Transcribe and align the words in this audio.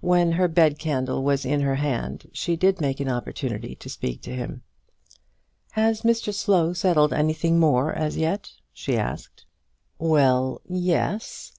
When 0.00 0.32
her 0.32 0.48
bed 0.48 0.80
candle 0.80 1.22
was 1.22 1.46
in 1.46 1.60
her 1.60 1.76
hand 1.76 2.28
she 2.32 2.56
did 2.56 2.80
make 2.80 2.98
an 2.98 3.08
opportunity 3.08 3.76
to 3.76 3.88
speak 3.88 4.20
to 4.22 4.34
him. 4.34 4.62
"Has 5.70 6.02
Mr 6.02 6.34
Slow 6.34 6.72
settled 6.72 7.12
anything 7.12 7.60
more 7.60 7.92
as 7.92 8.16
yet?" 8.16 8.50
she 8.72 8.98
asked. 8.98 9.44
"Well, 9.96 10.60
yes. 10.68 11.52